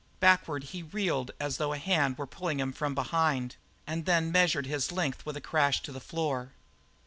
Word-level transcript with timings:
Backward 0.19 0.63
he 0.63 0.81
reeled 0.81 1.29
as 1.39 1.57
though 1.57 1.73
a 1.73 1.77
hand 1.77 2.17
were 2.17 2.25
pulling 2.25 2.59
him 2.59 2.73
from 2.73 2.95
behind, 2.95 3.55
and 3.85 4.05
then 4.07 4.31
measured 4.31 4.65
his 4.65 4.91
length 4.91 5.27
with 5.27 5.37
a 5.37 5.41
crash 5.41 5.79
on 5.87 5.93
the 5.93 5.99
floor. 6.01 6.53